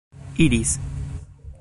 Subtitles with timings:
[0.45, 0.71] iris